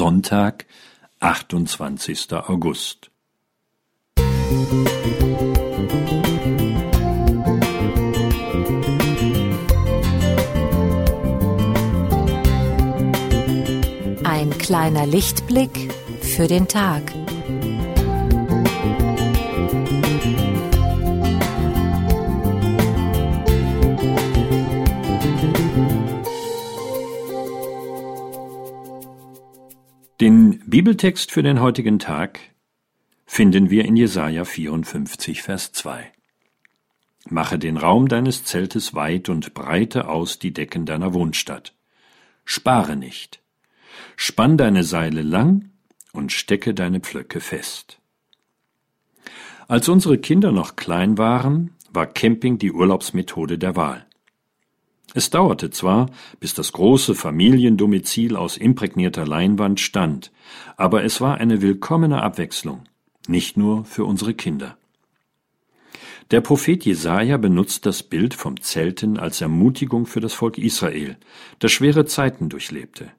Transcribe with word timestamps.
Sonntag, 0.00 0.64
28. 1.18 2.32
August. 2.32 3.10
Ein 14.24 14.56
kleiner 14.58 15.04
Lichtblick 15.04 15.92
für 16.22 16.46
den 16.46 16.66
Tag. 16.66 17.02
Den 30.20 30.58
Bibeltext 30.66 31.32
für 31.32 31.42
den 31.42 31.62
heutigen 31.62 31.98
Tag 31.98 32.40
finden 33.24 33.70
wir 33.70 33.86
in 33.86 33.96
Jesaja 33.96 34.44
54, 34.44 35.40
Vers 35.40 35.72
2. 35.72 36.12
Mache 37.30 37.58
den 37.58 37.78
Raum 37.78 38.06
deines 38.06 38.44
Zeltes 38.44 38.92
weit 38.92 39.30
und 39.30 39.54
breite 39.54 40.08
aus 40.08 40.38
die 40.38 40.52
Decken 40.52 40.84
deiner 40.84 41.14
Wohnstadt. 41.14 41.74
Spare 42.44 42.96
nicht. 42.96 43.40
Spann 44.14 44.58
deine 44.58 44.84
Seile 44.84 45.22
lang 45.22 45.70
und 46.12 46.32
stecke 46.32 46.74
deine 46.74 47.00
Pflöcke 47.00 47.40
fest. 47.40 47.98
Als 49.68 49.88
unsere 49.88 50.18
Kinder 50.18 50.52
noch 50.52 50.76
klein 50.76 51.16
waren, 51.16 51.70
war 51.94 52.06
Camping 52.06 52.58
die 52.58 52.72
Urlaubsmethode 52.72 53.56
der 53.56 53.74
Wahl. 53.74 54.04
Es 55.14 55.30
dauerte 55.30 55.70
zwar, 55.70 56.10
bis 56.38 56.54
das 56.54 56.72
große 56.72 57.14
Familiendomizil 57.14 58.36
aus 58.36 58.56
imprägnierter 58.56 59.26
Leinwand 59.26 59.80
stand, 59.80 60.30
aber 60.76 61.04
es 61.04 61.20
war 61.20 61.38
eine 61.38 61.62
willkommene 61.62 62.22
Abwechslung, 62.22 62.84
nicht 63.26 63.56
nur 63.56 63.84
für 63.84 64.04
unsere 64.04 64.34
Kinder. 64.34 64.76
Der 66.30 66.40
Prophet 66.40 66.84
Jesaja 66.84 67.38
benutzt 67.38 67.86
das 67.86 68.04
Bild 68.04 68.34
vom 68.34 68.60
Zelten 68.60 69.18
als 69.18 69.40
Ermutigung 69.40 70.06
für 70.06 70.20
das 70.20 70.32
Volk 70.32 70.58
Israel, 70.58 71.16
das 71.58 71.72
schwere 71.72 72.04
Zeiten 72.04 72.48
durchlebte. 72.48 73.10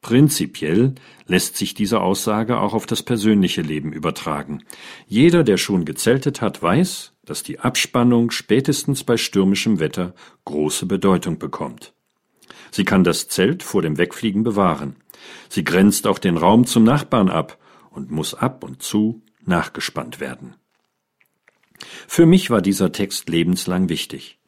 Prinzipiell 0.00 0.94
lässt 1.26 1.56
sich 1.56 1.74
diese 1.74 2.00
Aussage 2.00 2.58
auch 2.60 2.74
auf 2.74 2.86
das 2.86 3.02
persönliche 3.02 3.62
Leben 3.62 3.92
übertragen. 3.92 4.64
Jeder, 5.06 5.44
der 5.44 5.58
schon 5.58 5.84
gezeltet 5.84 6.40
hat, 6.40 6.60
weiß, 6.60 7.12
dass 7.28 7.42
die 7.42 7.60
Abspannung 7.60 8.30
spätestens 8.30 9.04
bei 9.04 9.18
stürmischem 9.18 9.80
Wetter 9.80 10.14
große 10.46 10.86
Bedeutung 10.86 11.38
bekommt. 11.38 11.92
Sie 12.70 12.84
kann 12.84 13.04
das 13.04 13.28
Zelt 13.28 13.62
vor 13.62 13.82
dem 13.82 13.98
Wegfliegen 13.98 14.44
bewahren. 14.44 14.96
Sie 15.48 15.64
grenzt 15.64 16.06
auch 16.06 16.18
den 16.18 16.36
Raum 16.36 16.64
zum 16.66 16.84
Nachbarn 16.84 17.28
ab 17.28 17.58
und 17.90 18.10
muss 18.10 18.34
ab 18.34 18.64
und 18.64 18.82
zu 18.82 19.22
nachgespannt 19.44 20.20
werden. 20.20 20.54
Für 22.06 22.26
mich 22.26 22.50
war 22.50 22.62
dieser 22.62 22.92
Text 22.92 23.28
lebenslang 23.28 23.88
wichtig. 23.88 24.38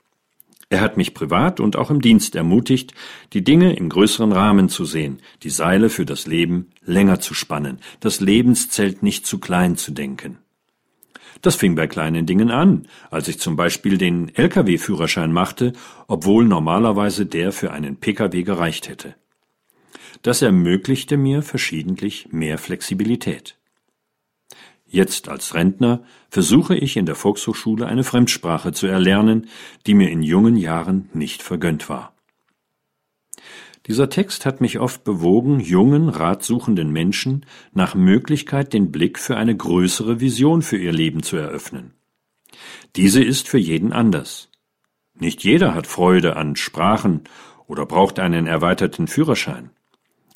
Er 0.71 0.81
hat 0.81 0.97
mich 0.97 1.15
privat 1.15 1.61
und 1.61 1.77
auch 1.77 1.91
im 1.91 2.01
Dienst 2.01 2.37
ermutigt, 2.37 2.95
die 3.33 3.43
Dinge 3.43 3.75
im 3.75 3.89
größeren 3.89 4.33
Rahmen 4.33 4.69
zu 4.69 4.85
sehen, 4.85 5.21
die 5.43 5.51
Seile 5.51 5.91
für 5.91 6.07
das 6.07 6.27
Leben 6.27 6.71
länger 6.83 7.19
zu 7.19 7.35
spannen, 7.35 7.81
das 7.99 8.21
Lebenszelt 8.21 9.03
nicht 9.03 9.27
zu 9.27 9.39
klein 9.39 9.77
zu 9.77 9.91
denken. 9.91 10.39
Das 11.43 11.55
fing 11.55 11.75
bei 11.75 11.87
kleinen 11.87 12.27
Dingen 12.27 12.51
an, 12.51 12.87
als 13.11 13.29
ich 13.29 13.39
zum 13.39 13.57
Beispiel 13.57 13.99
den 13.99 14.35
Lkw-Führerschein 14.35 15.33
machte, 15.33 15.73
obwohl 16.07 16.45
normalerweise 16.45 17.27
der 17.27 17.53
für 17.53 17.73
einen 17.73 17.97
Pkw 17.97 18.43
gereicht 18.43 18.89
hätte. 18.89 19.15
Das 20.23 20.43
ermöglichte 20.43 21.17
mir 21.17 21.43
verschiedentlich 21.43 22.29
mehr 22.31 22.59
Flexibilität. 22.59 23.57
Jetzt 24.87 25.29
als 25.29 25.55
Rentner 25.55 26.03
versuche 26.31 26.75
ich 26.75 26.97
in 26.97 27.07
der 27.07 27.15
Volkshochschule 27.15 27.87
eine 27.87 28.03
Fremdsprache 28.03 28.73
zu 28.73 28.89
erlernen, 28.89 29.47
die 29.87 29.95
mir 29.95 30.11
in 30.11 30.23
jungen 30.23 30.57
Jahren 30.57 31.09
nicht 31.15 31.43
vergönnt 31.43 31.89
war. 31.89 32.13
Dieser 33.87 34.11
Text 34.11 34.45
hat 34.45 34.61
mich 34.61 34.79
oft 34.79 35.05
bewogen, 35.05 35.59
jungen, 35.59 36.09
ratsuchenden 36.09 36.93
Menschen 36.93 37.47
nach 37.73 37.95
Möglichkeit 37.95 38.73
den 38.73 38.93
Blick 38.93 39.19
für 39.19 39.37
eine 39.37 39.57
größere 39.57 40.21
Vision 40.21 40.63
für 40.63 40.77
ihr 40.77 40.93
Leben 40.93 41.23
zu 41.23 41.37
eröffnen. 41.37 41.95
Diese 42.97 43.23
ist 43.23 43.49
für 43.49 43.59
jeden 43.59 43.93
anders. 43.93 44.51
Nicht 45.19 45.45
jeder 45.45 45.75
hat 45.75 45.87
Freude 45.87 46.37
an 46.37 46.57
Sprachen 46.57 47.23
oder 47.67 47.87
braucht 47.87 48.19
einen 48.19 48.47
erweiterten 48.47 49.07
Führerschein. 49.07 49.71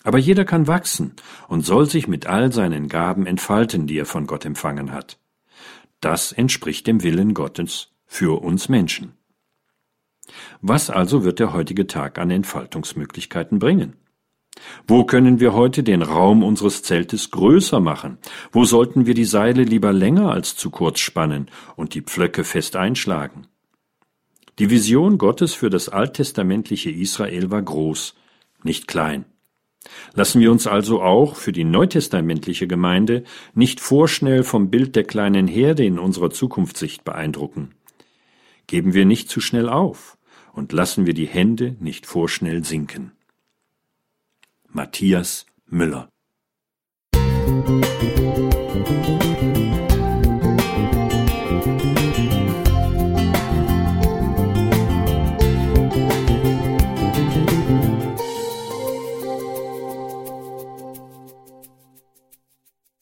Aber 0.03 0.19
jeder 0.19 0.45
kann 0.45 0.67
wachsen 0.67 1.15
und 1.49 1.65
soll 1.65 1.89
sich 1.89 2.07
mit 2.07 2.27
all 2.27 2.53
seinen 2.53 2.89
Gaben 2.89 3.27
entfalten, 3.27 3.87
die 3.87 3.99
er 3.99 4.07
von 4.07 4.27
Gott 4.27 4.45
empfangen 4.45 4.93
hat. 4.93 5.19
Das 6.01 6.33
entspricht 6.33 6.87
dem 6.87 7.03
Willen 7.03 7.33
Gottes 7.33 7.91
für 8.07 8.43
uns 8.43 8.69
Menschen. 8.69 9.15
Was 10.61 10.91
also 10.91 11.25
wird 11.25 11.39
der 11.39 11.53
heutige 11.53 11.87
Tag 11.87 12.19
an 12.19 12.31
Entfaltungsmöglichkeiten 12.31 13.59
bringen? 13.59 13.95
Wo 14.87 15.05
können 15.05 15.41
wir 15.41 15.53
heute 15.53 15.83
den 15.83 16.03
Raum 16.03 16.43
unseres 16.43 16.83
Zeltes 16.83 17.31
größer 17.31 17.81
machen? 17.81 18.19
Wo 18.53 18.65
sollten 18.65 19.07
wir 19.07 19.15
die 19.15 19.25
Seile 19.25 19.63
lieber 19.65 19.93
länger 19.93 20.31
als 20.31 20.57
zu 20.57 20.71
kurz 20.71 21.01
spannen 21.01 21.51
und 21.77 21.95
die 21.95 22.03
Pflöcke 22.03 22.45
fest 22.45 22.77
einschlagen? 22.77 23.47
Die 24.59 24.71
Vision 24.71 25.19
Gottes 25.19 25.55
für 25.55 25.71
das 25.71 25.89
alttestamentliche 25.89 26.91
Israel 26.91 27.51
war 27.51 27.63
groß, 27.63 28.15
nicht 28.63 28.87
klein. 28.87 29.25
Lassen 30.15 30.41
wir 30.41 30.51
uns 30.51 30.67
also 30.67 31.03
auch 31.03 31.37
für 31.37 31.53
die 31.53 31.65
neutestamentliche 31.65 32.67
Gemeinde 32.67 33.25
nicht 33.55 33.81
vorschnell 33.81 34.45
vom 34.45 34.71
Bild 34.71 34.97
der 34.97 35.05
kleinen 35.05 35.47
Herde 35.47 35.85
in 35.85 35.99
unserer 35.99 36.31
Zukunftssicht 36.31 37.05
beeindrucken. 37.05 37.75
Geben 38.67 38.95
wir 38.95 39.05
nicht 39.05 39.29
zu 39.29 39.41
schnell 39.41 39.69
auf 39.69 40.17
und 40.53 40.73
lassen 40.73 41.07
wir 41.07 41.15
die 41.15 41.27
Hände 41.27 41.77
nicht 41.81 42.07
vorschnell 42.07 42.65
sinken. 42.65 43.13
Matthias 44.69 45.47
Müller 45.67 46.09
Musik 47.15 48.24